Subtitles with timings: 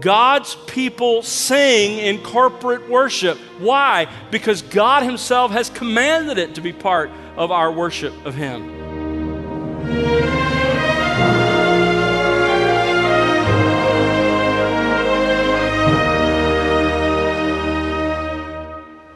[0.00, 3.36] God's people sing in corporate worship.
[3.58, 4.08] Why?
[4.30, 8.78] Because God Himself has commanded it to be part of our worship of Him.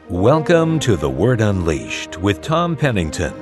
[0.07, 3.33] Welcome to The Word Unleashed with Tom Pennington.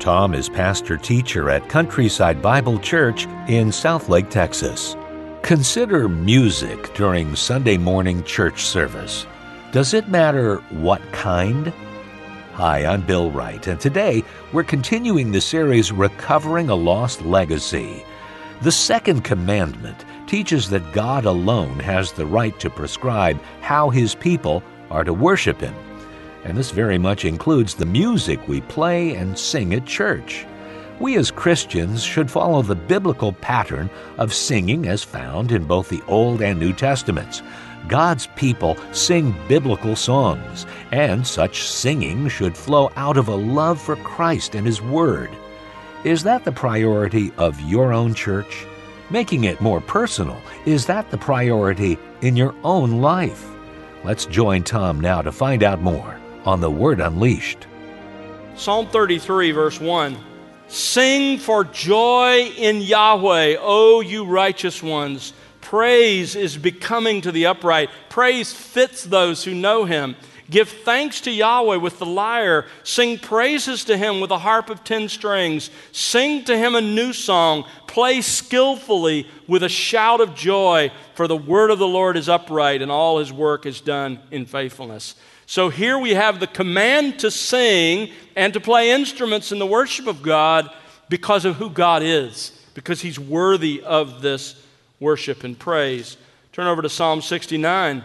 [0.00, 4.96] Tom is pastor teacher at Countryside Bible Church in Southlake, Texas.
[5.42, 9.26] Consider music during Sunday morning church service.
[9.72, 11.72] Does it matter what kind?
[12.52, 14.22] Hi, I'm Bill Wright, and today
[14.52, 18.04] we're continuing the series Recovering a Lost Legacy.
[18.62, 24.62] The second commandment teaches that God alone has the right to prescribe how his people
[24.88, 25.74] are to worship him.
[26.44, 30.46] And this very much includes the music we play and sing at church
[31.00, 36.02] we as Christians should follow the biblical pattern of singing as found in both the
[36.06, 37.42] Old and New Testaments.
[37.88, 43.96] God's people sing biblical songs, and such singing should flow out of a love for
[43.96, 45.30] Christ and His Word.
[46.04, 48.66] Is that the priority of your own church?
[49.08, 53.48] Making it more personal, is that the priority in your own life?
[54.04, 57.66] Let's join Tom now to find out more on the Word Unleashed.
[58.54, 60.29] Psalm 33, verse 1
[60.70, 65.32] Sing for joy in Yahweh, O you righteous ones.
[65.60, 67.90] Praise is becoming to the upright.
[68.08, 70.14] Praise fits those who know him.
[70.48, 72.66] Give thanks to Yahweh with the lyre.
[72.84, 75.70] Sing praises to him with a harp of ten strings.
[75.90, 77.64] Sing to him a new song.
[77.88, 82.80] Play skillfully with a shout of joy, for the word of the Lord is upright,
[82.80, 85.16] and all his work is done in faithfulness.
[85.50, 90.06] So here we have the command to sing and to play instruments in the worship
[90.06, 90.70] of God
[91.08, 94.54] because of who God is, because He's worthy of this
[95.00, 96.16] worship and praise.
[96.52, 98.04] Turn over to Psalm 69.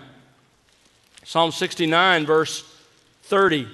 [1.24, 2.64] Psalm 69, verse
[3.26, 3.68] 30.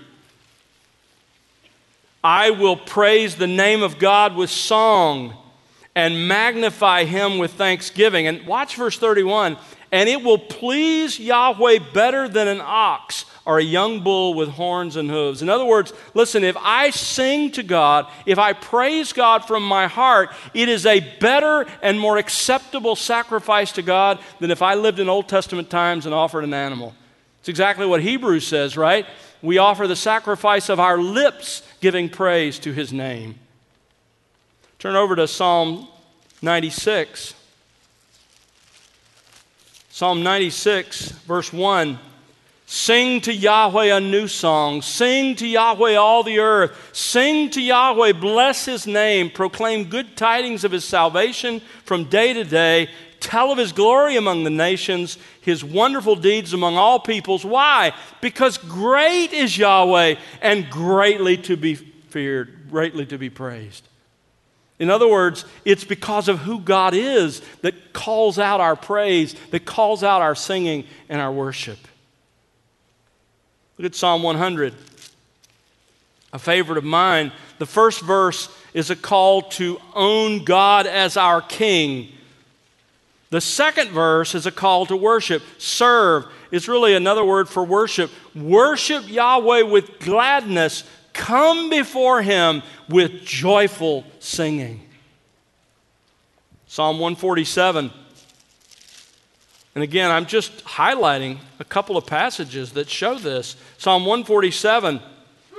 [2.25, 5.33] I will praise the name of God with song
[5.95, 8.27] and magnify him with thanksgiving.
[8.27, 9.55] And watch verse 31
[9.93, 14.95] and it will please Yahweh better than an ox or a young bull with horns
[14.95, 15.41] and hooves.
[15.41, 19.87] In other words, listen, if I sing to God, if I praise God from my
[19.87, 24.99] heart, it is a better and more acceptable sacrifice to God than if I lived
[24.99, 26.93] in Old Testament times and offered an animal.
[27.39, 29.07] It's exactly what Hebrews says, right?
[29.41, 33.39] We offer the sacrifice of our lips, giving praise to his name.
[34.77, 35.87] Turn over to Psalm
[36.43, 37.33] 96.
[39.89, 41.99] Psalm 96, verse 1.
[42.73, 44.81] Sing to Yahweh a new song.
[44.81, 46.91] Sing to Yahweh all the earth.
[46.93, 49.29] Sing to Yahweh, bless his name.
[49.29, 52.89] Proclaim good tidings of his salvation from day to day.
[53.19, 57.43] Tell of his glory among the nations, his wonderful deeds among all peoples.
[57.43, 57.91] Why?
[58.21, 63.85] Because great is Yahweh and greatly to be feared, greatly to be praised.
[64.79, 69.65] In other words, it's because of who God is that calls out our praise, that
[69.65, 71.77] calls out our singing and our worship.
[73.81, 74.75] Look at Psalm 100,
[76.33, 77.31] a favorite of mine.
[77.57, 82.09] The first verse is a call to own God as our King.
[83.31, 85.41] The second verse is a call to worship.
[85.57, 88.11] Serve is really another word for worship.
[88.35, 90.83] Worship Yahweh with gladness.
[91.13, 94.87] Come before Him with joyful singing.
[96.67, 97.89] Psalm 147
[99.73, 103.55] and again, I'm just highlighting a couple of passages that show this.
[103.77, 104.99] Psalm 147,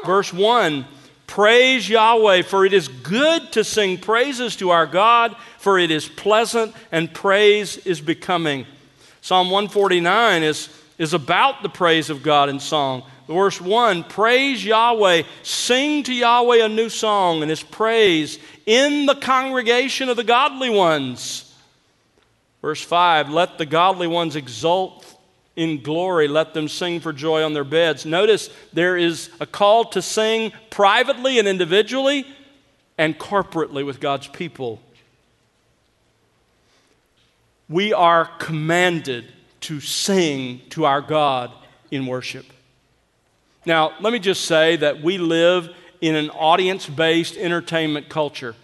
[0.04, 0.84] verse 1
[1.26, 6.06] Praise Yahweh, for it is good to sing praises to our God, for it is
[6.06, 8.66] pleasant and praise is becoming.
[9.22, 10.68] Psalm 149 is,
[10.98, 13.04] is about the praise of God in song.
[13.28, 19.14] Verse 1 Praise Yahweh, sing to Yahweh a new song, and his praise in the
[19.14, 21.51] congregation of the godly ones.
[22.62, 25.05] Verse 5 Let the godly ones exult
[25.55, 28.06] in glory, let them sing for joy on their beds.
[28.06, 32.25] Notice there is a call to sing privately and individually
[32.97, 34.81] and corporately with God's people.
[37.69, 39.26] We are commanded
[39.62, 41.53] to sing to our God
[41.91, 42.47] in worship.
[43.64, 45.69] Now, let me just say that we live
[46.00, 48.55] in an audience based entertainment culture.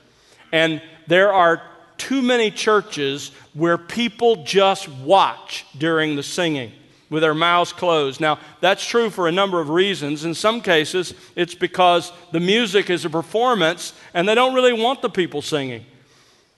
[0.53, 1.63] And there are
[1.99, 6.73] too many churches where people just watch during the singing
[7.11, 8.21] with their mouths closed.
[8.21, 10.25] Now, that's true for a number of reasons.
[10.25, 15.03] In some cases, it's because the music is a performance and they don't really want
[15.03, 15.85] the people singing.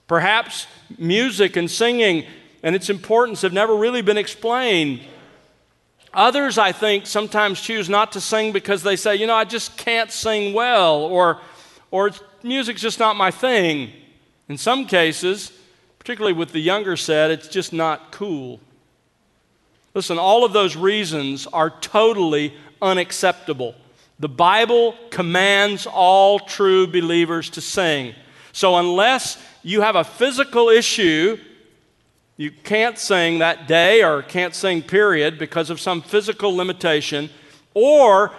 [0.09, 0.67] Perhaps
[0.99, 2.25] music and singing
[2.63, 5.01] and its importance have never really been explained.
[6.13, 9.77] Others, I think, sometimes choose not to sing because they say, you know, I just
[9.77, 11.41] can't sing well, or,
[11.93, 12.11] or
[12.43, 13.93] music's just not my thing.
[14.50, 15.52] In some cases,
[16.00, 18.58] particularly with the younger set, it's just not cool.
[19.94, 22.52] Listen, all of those reasons are totally
[22.82, 23.76] unacceptable.
[24.19, 28.12] The Bible commands all true believers to sing.
[28.50, 31.38] So, unless you have a physical issue
[32.37, 37.31] you can't sing that day or can't sing, period, because of some physical limitation,
[37.73, 38.32] or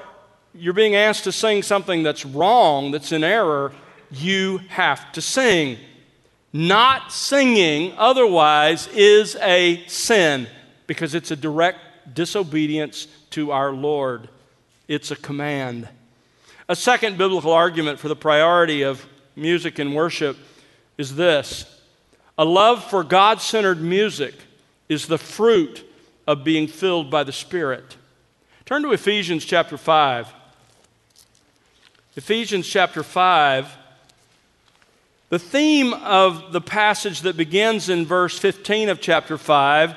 [0.54, 3.72] you're being asked to sing something that's wrong, that's in error,
[4.10, 5.78] you have to sing.
[6.54, 10.48] Not singing otherwise is a sin
[10.86, 14.28] because it's a direct disobedience to our Lord.
[14.88, 15.88] It's a command.
[16.68, 19.06] A second biblical argument for the priority of
[19.36, 20.38] music and worship
[20.98, 21.66] is this
[22.38, 24.34] a love for God centered music
[24.90, 25.88] is the fruit
[26.28, 27.98] of being filled by the Spirit.
[28.66, 30.34] Turn to Ephesians chapter 5.
[32.16, 33.78] Ephesians chapter 5.
[35.32, 39.96] The theme of the passage that begins in verse 15 of chapter 5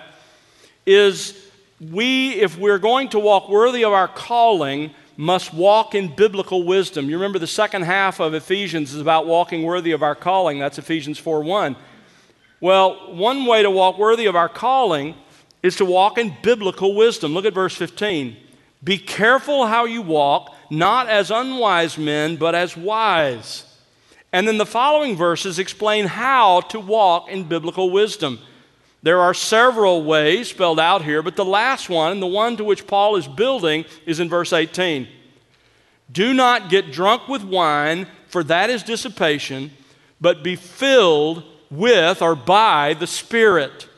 [0.87, 1.37] is
[1.81, 7.11] we, if we're going to walk worthy of our calling, must walk in biblical wisdom.
[7.11, 10.61] You remember the second half of Ephesians is about walking worthy of our calling.
[10.61, 11.75] That's Ephesians 4 1.
[12.61, 15.17] Well, one way to walk worthy of our calling
[15.65, 17.35] is to walk in biblical wisdom.
[17.35, 18.37] Look at verse 15.
[18.85, 23.74] Be careful how you walk, not as unwise men, but as wise.
[24.35, 28.41] And then the following verses explain how to walk in biblical wisdom.
[29.01, 32.89] There are several ways spelled out here, but the last one, the one to which
[32.89, 35.07] Paul is building, is in verse 18.
[36.11, 39.71] Do not get drunk with wine, for that is dissipation,
[40.21, 43.89] but be filled with or by the Spirit.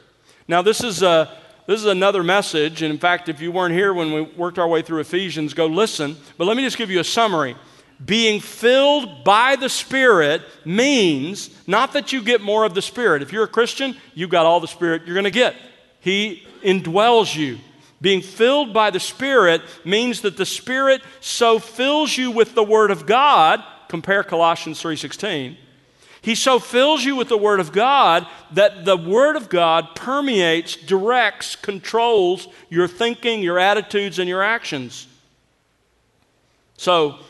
[0.47, 1.35] Now, this is, a,
[1.67, 2.83] this is another message.
[2.83, 5.65] And in fact, if you weren't here when we worked our way through Ephesians, go
[5.65, 6.15] listen.
[6.37, 7.57] But let me just give you a summary.
[8.05, 13.23] Being filled by the Spirit means not that you get more of the Spirit.
[13.23, 15.57] If you're a Christian, you've got all the Spirit you're going to get.
[16.01, 17.59] He indwells you.
[18.01, 22.91] Being filled by the Spirit means that the Spirit so fills you with the Word
[22.91, 25.57] of God, compare Colossians 3:16,
[26.21, 30.77] he so fills you with the Word of God that the Word of God permeates,
[30.77, 35.07] directs, controls your thinking, your attitudes, and your actions.
[36.77, 37.21] So,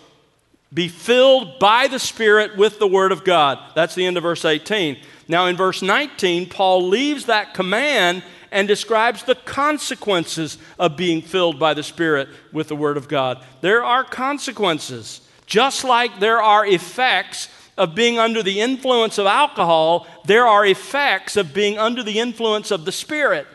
[0.72, 3.58] be filled by the Spirit with the Word of God.
[3.74, 4.98] That's the end of verse 18.
[5.28, 11.58] Now, in verse 19, Paul leaves that command and describes the consequences of being filled
[11.58, 13.44] by the Spirit with the Word of God.
[13.60, 20.06] There are consequences, just like there are effects of being under the influence of alcohol,
[20.24, 23.46] there are effects of being under the influence of the Spirit.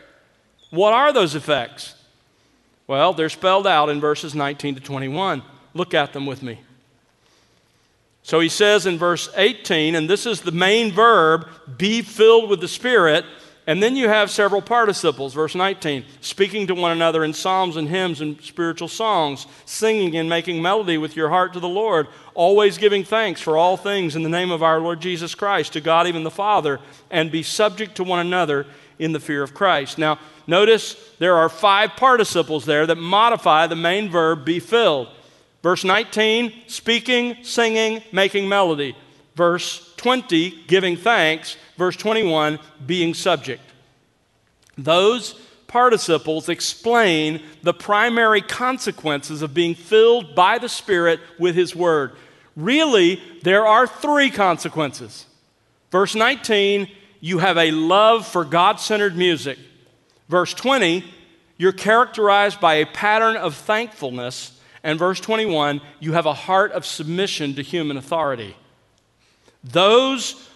[0.70, 1.94] What are those effects?
[2.86, 5.42] Well, they're spelled out in verses 19 to 21.
[5.74, 6.60] Look at them with me.
[8.22, 12.60] So he says in verse 18, and this is the main verb be filled with
[12.60, 13.24] the Spirit.
[13.66, 15.34] And then you have several participles.
[15.34, 20.28] Verse 19, speaking to one another in psalms and hymns and spiritual songs, singing and
[20.28, 24.24] making melody with your heart to the Lord, always giving thanks for all things in
[24.24, 27.94] the name of our Lord Jesus Christ, to God even the Father, and be subject
[27.96, 28.66] to one another
[28.98, 29.96] in the fear of Christ.
[29.96, 35.08] Now, notice there are five participles there that modify the main verb be filled.
[35.62, 38.96] Verse 19, speaking, singing, making melody.
[39.36, 41.56] Verse 20, giving thanks.
[41.76, 43.62] Verse 21, being subject.
[44.76, 45.34] Those
[45.68, 52.12] participles explain the primary consequences of being filled by the Spirit with His Word.
[52.56, 55.26] Really, there are three consequences.
[55.90, 56.88] Verse 19,
[57.20, 59.58] you have a love for God centered music.
[60.28, 61.04] Verse 20,
[61.56, 64.58] you're characterized by a pattern of thankfulness.
[64.84, 68.56] And verse 21, you have a heart of submission to human authority.
[69.62, 70.48] Those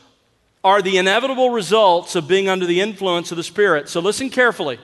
[0.64, 3.88] are the inevitable results of being under the influence of the Spirit.
[3.88, 4.80] So listen carefully.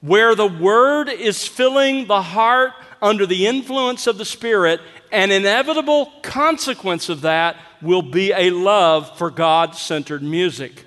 [0.00, 4.80] Where the Word is filling the heart under the influence of the Spirit,
[5.12, 10.84] an inevitable consequence of that will be a love for God centered music.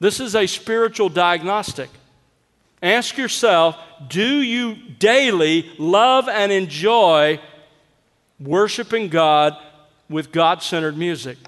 [0.00, 1.88] This is a spiritual diagnostic.
[2.82, 3.76] Ask yourself
[4.08, 7.40] do you daily love and enjoy
[8.38, 9.56] worshiping God
[10.08, 11.38] with God centered music?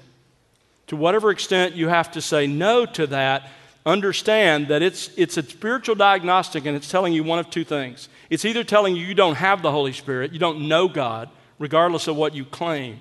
[0.87, 3.47] To whatever extent you have to say no to that,
[3.85, 8.09] understand that it's, it's a spiritual diagnostic and it's telling you one of two things.
[8.29, 12.07] It's either telling you you don't have the Holy Spirit, you don't know God, regardless
[12.07, 12.99] of what you claim,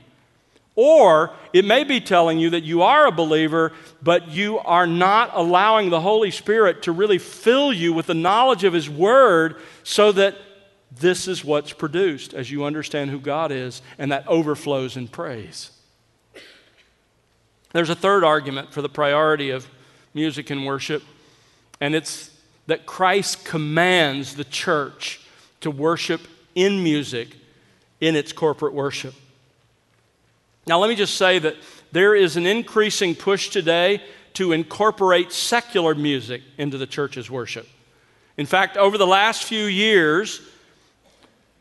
[0.81, 5.33] Or it may be telling you that you are a believer, but you are not
[5.35, 10.13] allowing the Holy Spirit to really fill you with the knowledge of His Word so
[10.13, 10.37] that
[10.93, 15.73] this is what's produced as you understand who God is, and that overflows in praise.
[17.73, 19.67] There's a third argument for the priority of
[20.15, 21.03] music and worship,
[21.81, 22.31] and it's
[22.69, 25.27] that Christ commands the church
[25.61, 26.21] to worship
[26.55, 27.35] in music
[28.01, 29.15] in its corporate worship.
[30.69, 31.57] Now, let me just say that
[31.93, 34.03] there is an increasing push today
[34.35, 37.67] to incorporate secular music into the church's worship.
[38.37, 40.43] In fact, over the last few years,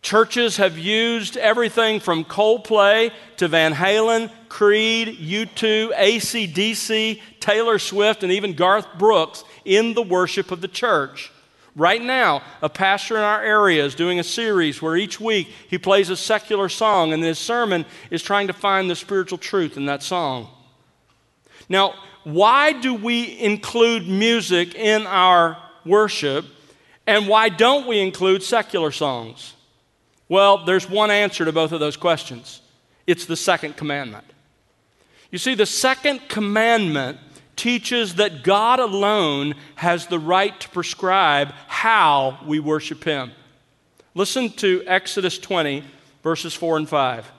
[0.01, 8.31] churches have used everything from Coldplay to Van Halen, Creed, U2, ACDC, Taylor Swift, and
[8.31, 11.31] even Garth Brooks in the worship of the church.
[11.77, 15.77] Right now, a pastor in our area is doing a series where each week he
[15.77, 19.85] plays a secular song, and his sermon is trying to find the spiritual truth in
[19.85, 20.49] that song.
[21.69, 21.93] Now,
[22.23, 25.55] why do we include music in our
[25.85, 26.45] worship,
[27.05, 29.53] and why don't we include secular songs?
[30.27, 32.61] Well, there's one answer to both of those questions
[33.05, 34.25] it's the second commandment.
[35.31, 37.19] You see, the second commandment
[37.57, 43.31] teaches that God alone has the right to prescribe how we worship Him.
[44.15, 45.83] Listen to Exodus 20,
[46.23, 47.31] verses 4 and 5.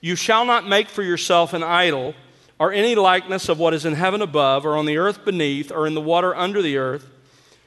[0.00, 2.14] You shall not make for yourself an idol
[2.58, 5.86] or any likeness of what is in heaven above, or on the earth beneath, or
[5.86, 7.06] in the water under the earth.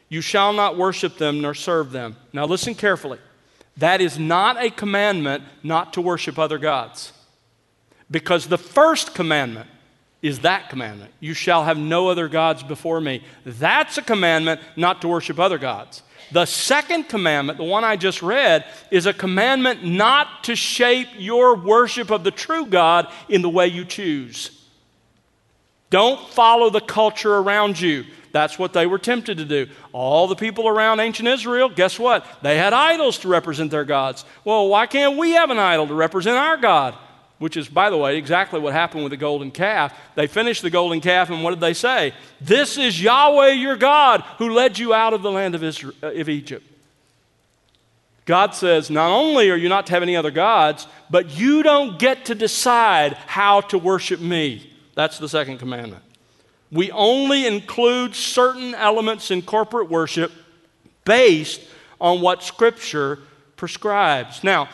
[0.10, 2.16] You shall not worship them nor serve them.
[2.32, 3.20] Now, listen carefully.
[3.78, 7.14] That is not a commandment not to worship other gods.
[8.10, 9.70] Because the first commandment
[10.24, 11.12] is that commandment.
[11.20, 13.24] You shall have no other gods before me.
[13.46, 16.02] That's a commandment not to worship other gods.
[16.32, 21.56] The second commandment, the one I just read, is a commandment not to shape your
[21.56, 24.50] worship of the true God in the way you choose.
[25.90, 28.06] Don't follow the culture around you.
[28.32, 29.68] That's what they were tempted to do.
[29.92, 32.26] All the people around ancient Israel, guess what?
[32.42, 34.26] They had idols to represent their gods.
[34.44, 36.96] Well, why can't we have an idol to represent our God?
[37.44, 39.94] Which is, by the way, exactly what happened with the golden calf.
[40.16, 42.14] They finished the golden calf, and what did they say?
[42.40, 46.14] This is Yahweh your God who led you out of the land of, Israel, uh,
[46.14, 46.66] of Egypt.
[48.24, 52.00] God says, not only are you not to have any other gods, but you don't
[52.00, 54.72] get to decide how to worship me.
[54.96, 56.02] That's the second commandment.
[56.72, 60.32] We only include certain elements in corporate worship
[61.04, 61.60] based
[62.00, 63.20] on what Scripture
[63.58, 64.46] prescribes.
[64.46, 64.70] Now,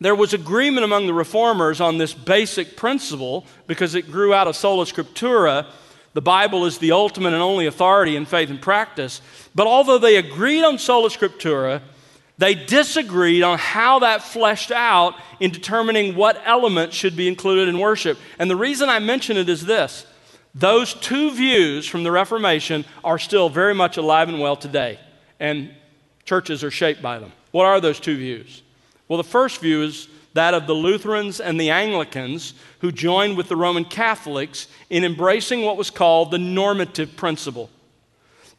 [0.00, 4.54] there was agreement among the reformers on this basic principle because it grew out of
[4.54, 5.66] sola scriptura.
[6.14, 9.20] The Bible is the ultimate and only authority in faith and practice.
[9.54, 11.82] But although they agreed on sola scriptura,
[12.38, 17.80] they disagreed on how that fleshed out in determining what elements should be included in
[17.80, 18.18] worship.
[18.38, 20.06] And the reason I mention it is this
[20.54, 24.98] those two views from the Reformation are still very much alive and well today,
[25.40, 25.70] and
[26.24, 27.32] churches are shaped by them.
[27.50, 28.62] What are those two views?
[29.08, 33.48] Well, the first view is that of the Lutherans and the Anglicans who joined with
[33.48, 37.70] the Roman Catholics in embracing what was called the normative principle.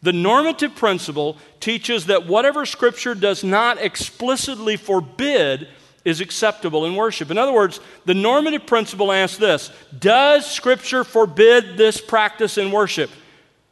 [0.01, 5.67] The normative principle teaches that whatever Scripture does not explicitly forbid
[6.05, 7.29] is acceptable in worship.
[7.29, 13.11] In other words, the normative principle asks this Does Scripture forbid this practice in worship?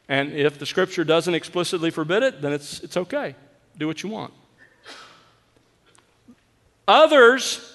[0.10, 3.36] And if the Scripture doesn't explicitly forbid it, then it's, it's okay.
[3.78, 4.34] Do what you want.
[6.88, 7.74] Others,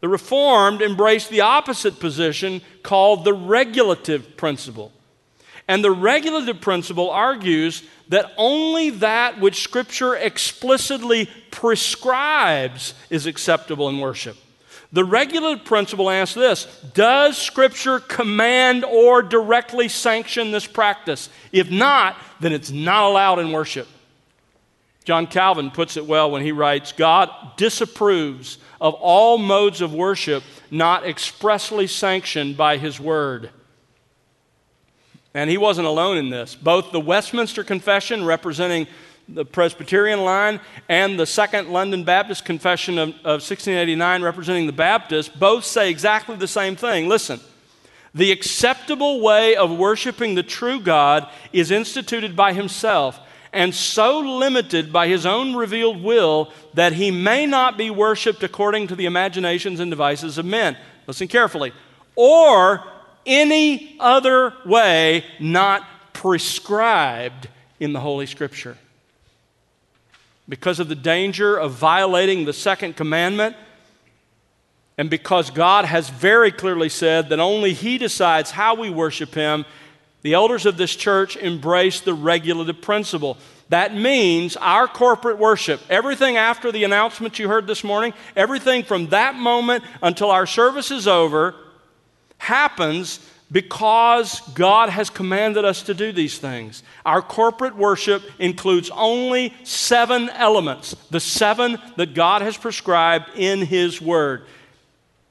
[0.00, 4.92] the Reformed, embraced the opposite position called the regulative principle.
[5.68, 14.00] And the regulative principle argues that only that which Scripture explicitly prescribes is acceptable in
[14.00, 14.36] worship.
[14.92, 21.28] The regulative principle asks this Does Scripture command or directly sanction this practice?
[21.52, 23.88] If not, then it's not allowed in worship.
[25.08, 30.42] John Calvin puts it well when he writes God disapproves of all modes of worship
[30.70, 33.48] not expressly sanctioned by his word.
[35.32, 36.54] And he wasn't alone in this.
[36.54, 38.86] Both the Westminster Confession, representing
[39.26, 40.60] the Presbyterian line,
[40.90, 46.36] and the Second London Baptist Confession of, of 1689, representing the Baptists, both say exactly
[46.36, 47.08] the same thing.
[47.08, 47.40] Listen.
[48.14, 53.18] The acceptable way of worshiping the true God is instituted by Himself
[53.52, 58.88] and so limited by his own revealed will that he may not be worshiped according
[58.88, 60.76] to the imaginations and devices of men.
[61.06, 61.72] Listen carefully.
[62.14, 62.84] Or
[63.26, 67.48] any other way not prescribed
[67.80, 68.76] in the Holy Scripture.
[70.48, 73.54] Because of the danger of violating the second commandment,
[74.96, 79.64] and because God has very clearly said that only He decides how we worship Him,
[80.22, 83.38] the elders of this church embrace the regulative principle.
[83.68, 89.08] That means our corporate worship, everything after the announcement you heard this morning, everything from
[89.08, 91.54] that moment until our service is over,
[92.38, 93.20] happens
[93.50, 96.82] because God has commanded us to do these things.
[97.04, 104.00] Our corporate worship includes only seven elements, the seven that God has prescribed in His
[104.00, 104.46] Word.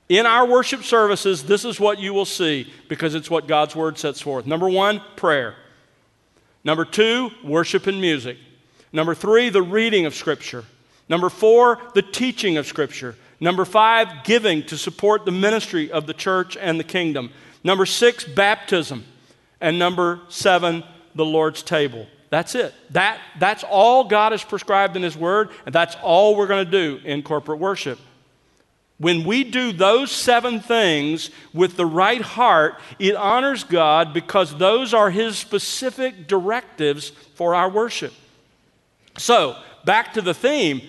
[0.10, 3.98] In our worship services, this is what you will see because it's what God's Word
[3.98, 4.46] sets forth.
[4.46, 5.56] Number one, prayer.
[6.64, 8.38] Number two, worship and music.
[8.94, 10.64] Number three, the reading of Scripture.
[11.10, 13.16] Number four, the teaching of Scripture.
[13.40, 17.32] Number five, giving to support the ministry of the church and the kingdom.
[17.64, 19.04] Number six, baptism.
[19.60, 20.84] And number seven,
[21.16, 22.08] the Lord's table.
[22.30, 22.74] That's it.
[22.92, 26.72] That, that's all God has prescribed in His Word, and that's all we're going to
[26.72, 28.00] do in corporate worship.
[29.00, 34.94] When we do those seven things with the right heart, it honors God because those
[34.94, 38.14] are His specific directives for our worship.
[39.18, 40.82] So, back to the theme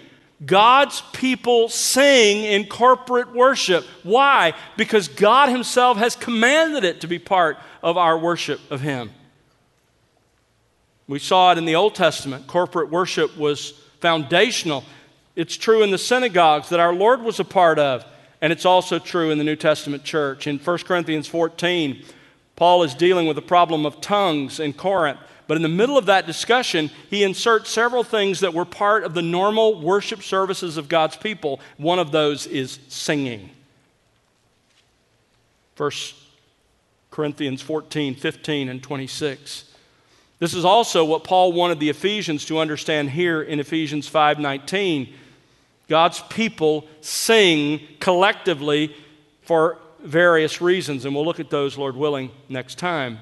[0.45, 3.85] God's people sing in corporate worship.
[4.05, 4.55] Why?
[4.77, 9.11] Because God Himself has commanded it to be part of our worship of Him.
[11.09, 12.47] We saw it in the Old Testament.
[12.47, 14.85] Corporate worship was foundational
[15.39, 18.05] it's true in the synagogues that our Lord was a part of,
[18.41, 20.49] and it's also true in the New Testament church.
[20.49, 22.05] In 1 Corinthians 14,
[22.57, 25.21] Paul is dealing with the problem of tongues in Corinth.
[25.47, 29.15] But in the middle of that discussion, he inserts several things that were part of
[29.15, 31.61] the normal worship services of God's people.
[31.77, 33.51] One of those is singing.
[35.77, 35.91] 1
[37.13, 39.67] Corinthians 14, 15, and 26.
[40.41, 45.15] This is also what Paul wanted the Ephesians to understand here in Ephesians 5:19
[45.89, 48.95] God's people sing collectively
[49.43, 53.19] for various reasons, and we'll look at those, Lord willing, next time.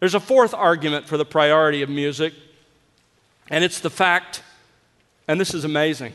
[0.00, 2.32] There's a fourth argument for the priority of music,
[3.50, 4.42] and it's the fact,
[5.28, 6.14] and this is amazing,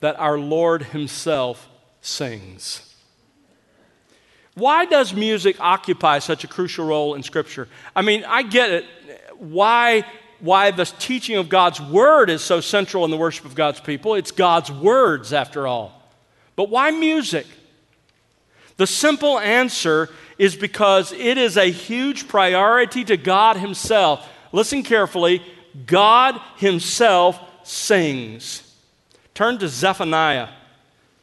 [0.00, 1.68] that our Lord Himself
[2.00, 2.94] sings.
[4.54, 7.68] Why does music occupy such a crucial role in Scripture?
[7.94, 8.84] I mean, I get it.
[9.36, 10.04] Why
[10.44, 14.14] why the teaching of God's Word is so central in the worship of God's people.
[14.14, 16.02] It's God's words, after all.
[16.54, 17.46] But why music?
[18.76, 24.28] The simple answer is because it is a huge priority to God Himself.
[24.52, 25.42] Listen carefully
[25.86, 28.70] God Himself sings.
[29.32, 30.48] Turn to Zephaniah.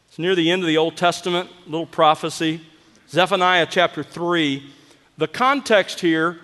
[0.09, 2.59] It's near the end of the Old Testament, little prophecy.
[3.07, 4.67] Zephaniah chapter 3.
[5.19, 6.39] The context here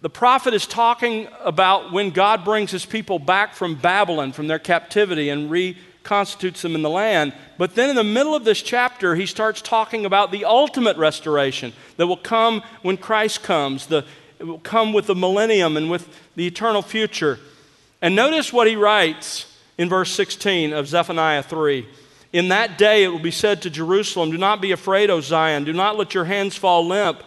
[0.00, 4.58] the prophet is talking about when God brings his people back from Babylon, from their
[4.58, 7.32] captivity, and reconstitutes them in the land.
[7.58, 11.72] But then in the middle of this chapter, he starts talking about the ultimate restoration
[11.96, 13.86] that will come when Christ comes.
[13.86, 14.04] The,
[14.38, 17.38] it will come with the millennium and with the eternal future.
[18.00, 19.46] And notice what he writes
[19.78, 21.86] in verse 16 of Zephaniah 3.
[22.32, 25.64] In that day it will be said to Jerusalem, Do not be afraid, O Zion.
[25.64, 27.22] Do not let your hands fall limp.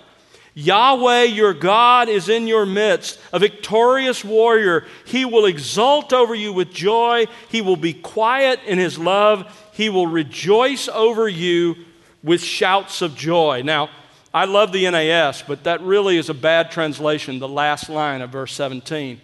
[0.57, 4.85] Yahweh your God is in your midst, a victorious warrior.
[5.05, 7.25] He will exult over you with joy.
[7.49, 9.69] He will be quiet in his love.
[9.73, 11.75] He will rejoice over you
[12.23, 13.63] with shouts of joy.
[13.65, 13.89] Now,
[14.33, 18.29] I love the NAS, but that really is a bad translation, the last line of
[18.29, 19.19] verse 17.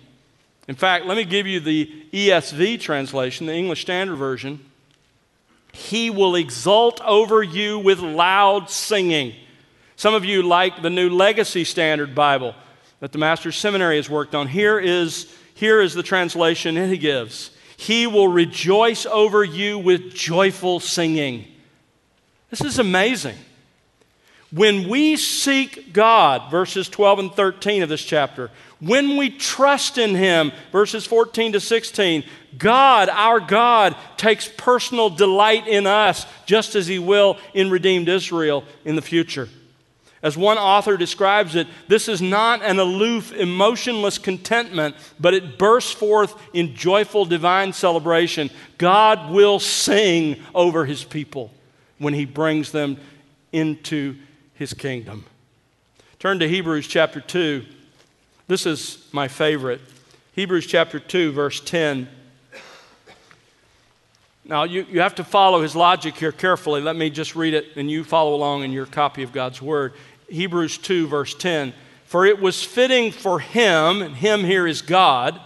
[0.67, 4.59] In fact, let me give you the ESV translation, the English Standard Version.
[5.71, 9.33] He will exult over you with loud singing.
[10.01, 12.55] Some of you like the New Legacy Standard Bible
[13.01, 14.47] that the Master's Seminary has worked on.
[14.47, 20.79] Here is, here is the translation he gives He will rejoice over you with joyful
[20.79, 21.45] singing.
[22.49, 23.37] This is amazing.
[24.51, 30.15] When we seek God, verses 12 and 13 of this chapter, when we trust in
[30.15, 32.23] Him, verses 14 to 16,
[32.57, 38.63] God, our God, takes personal delight in us, just as He will in redeemed Israel
[38.83, 39.47] in the future.
[40.23, 45.91] As one author describes it, this is not an aloof, emotionless contentment, but it bursts
[45.91, 48.51] forth in joyful divine celebration.
[48.77, 51.51] God will sing over his people
[51.97, 52.97] when he brings them
[53.51, 54.15] into
[54.53, 55.25] his kingdom.
[56.19, 57.65] Turn to Hebrews chapter 2.
[58.47, 59.81] This is my favorite.
[60.33, 62.07] Hebrews chapter 2, verse 10.
[64.43, 66.81] Now, you, you have to follow his logic here carefully.
[66.81, 69.93] Let me just read it and you follow along in your copy of God's Word.
[70.31, 71.73] Hebrews 2, verse 10.
[72.05, 75.39] For it was fitting for him, and him here is God,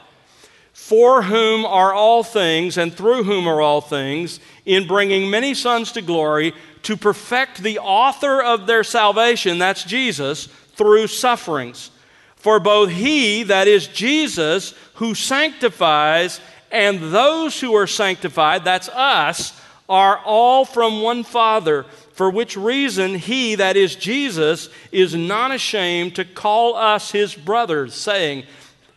[0.74, 5.92] for whom are all things, and through whom are all things, in bringing many sons
[5.94, 10.46] to glory to perfect the author of their salvation, that's Jesus,
[10.76, 11.90] through sufferings.
[12.36, 16.40] For both he, that is Jesus, who sanctifies,
[16.72, 23.16] and those who are sanctified, that's us, are all from one Father, for which reason
[23.16, 28.46] he, that is Jesus, is not ashamed to call us his brothers, saying,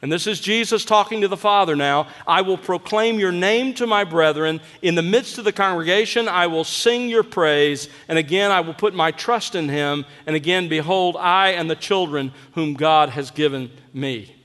[0.00, 2.06] and this is Jesus talking to the Father now.
[2.24, 4.60] I will proclaim your name to my brethren.
[4.80, 7.88] In the midst of the congregation, I will sing your praise.
[8.06, 10.04] And again, I will put my trust in him.
[10.24, 14.36] And again, behold, I and the children whom God has given me.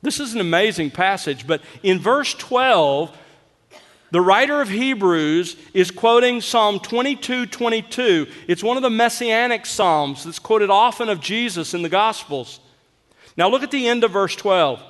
[0.00, 3.14] This is an amazing passage, but in verse 12,
[4.10, 8.26] the writer of Hebrews is quoting Psalm 22 22.
[8.48, 12.60] It's one of the messianic psalms that's quoted often of Jesus in the Gospels.
[13.36, 14.82] Now look at the end of verse 12.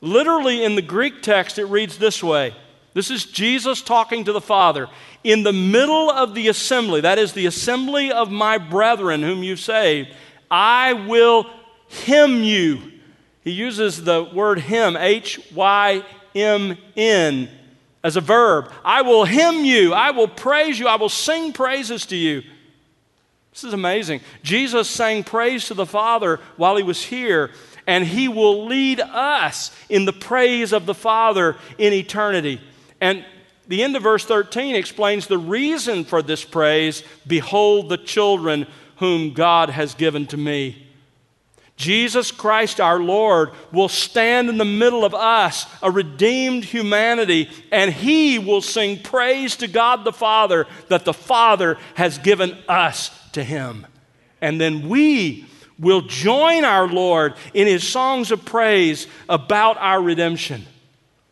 [0.00, 2.54] Literally in the Greek text, it reads this way
[2.94, 4.88] This is Jesus talking to the Father.
[5.24, 9.56] In the middle of the assembly, that is the assembly of my brethren whom you
[9.56, 10.14] saved,
[10.50, 11.46] I will
[11.88, 12.92] hymn you.
[13.42, 16.04] He uses the word hymn, H Y
[16.34, 17.48] M N,
[18.02, 18.72] as a verb.
[18.84, 19.92] I will hymn you.
[19.92, 20.88] I will praise you.
[20.88, 22.42] I will sing praises to you.
[23.52, 24.20] This is amazing.
[24.42, 27.50] Jesus sang praise to the Father while he was here
[27.88, 32.60] and He will lead us in the praise of the Father in eternity.
[33.00, 33.24] And
[33.66, 39.32] the end of verse 13 explains the reason for this praise Behold the children whom
[39.32, 40.87] God has given to me.
[41.78, 47.92] Jesus Christ our Lord will stand in the middle of us, a redeemed humanity, and
[47.92, 53.42] He will sing praise to God the Father that the Father has given us to
[53.42, 53.86] Him.
[54.40, 55.46] And then we
[55.78, 60.66] will join our Lord in his songs of praise about our redemption.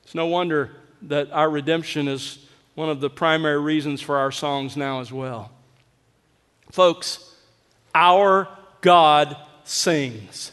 [0.05, 0.71] It's no wonder
[1.03, 2.39] that our redemption is
[2.77, 5.51] one of the primary reasons for our songs now as well.
[6.71, 7.35] Folks,
[7.95, 8.49] our
[8.81, 9.37] God
[9.69, 10.53] sings.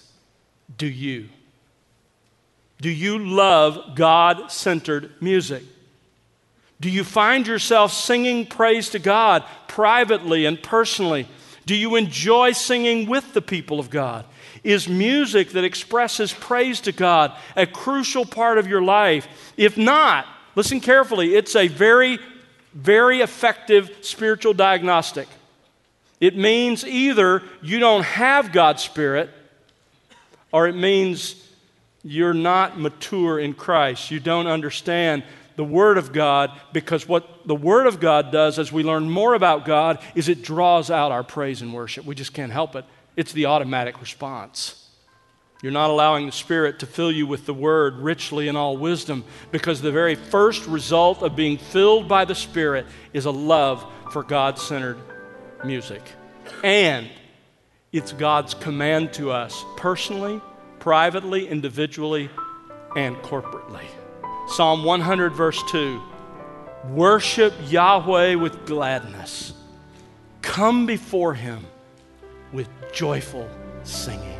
[0.77, 1.29] Do you?
[2.81, 5.63] Do you love God centered music?
[6.81, 11.27] Do you find yourself singing praise to God privately and personally?
[11.65, 14.25] Do you enjoy singing with the people of God?
[14.63, 19.27] Is music that expresses praise to God a crucial part of your life?
[19.55, 22.19] If not, listen carefully, it's a very,
[22.73, 25.27] very effective spiritual diagnostic.
[26.23, 29.29] It means either you don't have God's Spirit,
[30.53, 31.35] or it means
[32.01, 34.09] you're not mature in Christ.
[34.09, 35.23] You don't understand
[35.57, 39.33] the Word of God because what the Word of God does as we learn more
[39.33, 42.05] about God is it draws out our praise and worship.
[42.05, 42.85] We just can't help it.
[43.17, 44.87] It's the automatic response.
[45.61, 49.25] You're not allowing the Spirit to fill you with the Word richly in all wisdom
[49.51, 54.23] because the very first result of being filled by the Spirit is a love for
[54.23, 54.97] God centered
[55.65, 56.01] music.
[56.63, 57.07] And
[57.91, 60.41] it's God's command to us personally,
[60.79, 62.29] privately, individually,
[62.95, 63.85] and corporately.
[64.47, 66.01] Psalm 100, verse 2
[66.89, 69.53] Worship Yahweh with gladness,
[70.41, 71.65] come before him
[72.51, 73.49] with joyful
[73.83, 74.32] singing.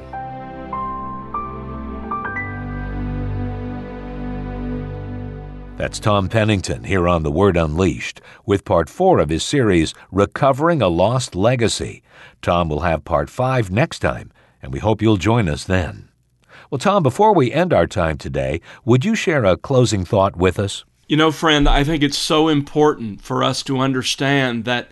[5.84, 10.82] That's Tom Pennington here on The Word Unleashed with part four of his series, Recovering
[10.82, 12.02] a Lost Legacy.
[12.41, 16.08] Tom will have part five next time, and we hope you'll join us then.
[16.69, 20.58] Well, Tom, before we end our time today, would you share a closing thought with
[20.58, 20.86] us?
[21.10, 24.88] You know, friend, I think it's so important for us to understand that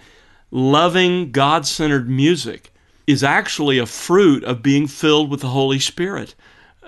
[0.52, 2.74] loving God centered music
[3.08, 6.36] is actually a fruit of being filled with the Holy Spirit.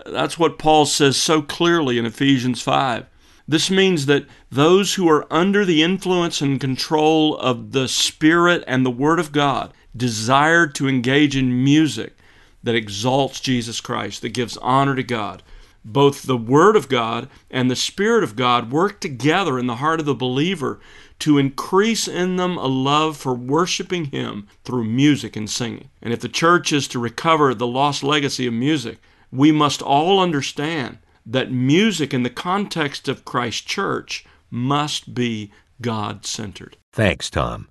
[0.05, 3.05] That's what Paul says so clearly in Ephesians 5.
[3.47, 8.85] This means that those who are under the influence and control of the Spirit and
[8.85, 12.15] the Word of God desire to engage in music
[12.63, 15.43] that exalts Jesus Christ, that gives honor to God.
[15.83, 19.99] Both the Word of God and the Spirit of God work together in the heart
[19.99, 20.79] of the believer
[21.19, 25.89] to increase in them a love for worshiping Him through music and singing.
[26.01, 30.21] And if the church is to recover the lost legacy of music, we must all
[30.21, 36.77] understand that music in the context of Christ's church must be God centered.
[36.91, 37.67] Thanks, Tom.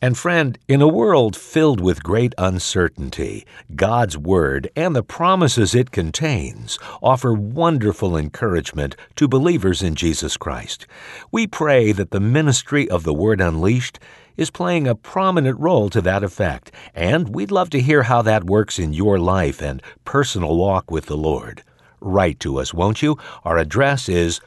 [0.00, 5.90] And friend, in a world filled with great uncertainty, God's Word and the promises it
[5.90, 10.86] contains offer wonderful encouragement to believers in Jesus Christ.
[11.30, 13.98] We pray that the ministry of the Word Unleashed
[14.36, 18.44] is playing a prominent role to that effect, and we'd love to hear how that
[18.44, 21.62] works in your life and personal walk with the Lord.
[22.04, 23.16] Write to us, won't you?
[23.44, 24.42] Our address is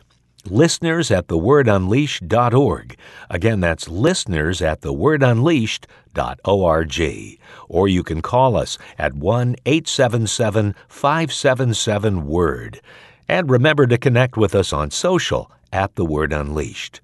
[0.46, 2.96] listeners at thewordunleashed.org.
[3.32, 7.40] Again, that's listeners at thewordunleashed.org.
[7.68, 12.80] Or you can call us at 1 877 577 Word.
[13.28, 17.02] And remember to connect with us on social at The Word Unleashed.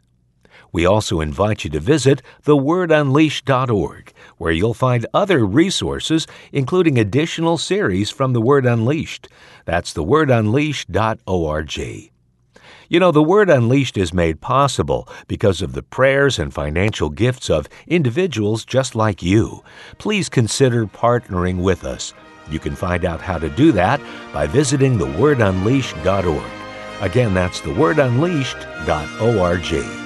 [0.73, 8.09] We also invite you to visit thewordunleashed.org, where you'll find other resources, including additional series
[8.09, 9.29] from The Word Unleashed.
[9.65, 12.09] That's thewordunleashed.org.
[12.89, 17.49] You know, the Word Unleashed is made possible because of the prayers and financial gifts
[17.49, 19.63] of individuals just like you.
[19.99, 22.13] Please consider partnering with us.
[22.49, 24.01] You can find out how to do that
[24.33, 26.51] by visiting thewordunleashed.org.
[27.01, 30.02] Again, that's thewordunleashed.org.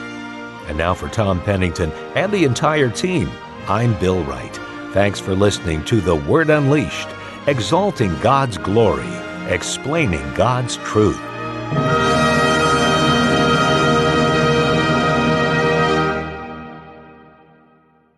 [0.68, 3.30] And now for Tom Pennington and the entire team,
[3.68, 4.56] I'm Bill Wright.
[4.94, 7.08] Thanks for listening to The Word Unleashed,
[7.48, 9.08] exalting God's glory,
[9.48, 11.20] explaining God's truth.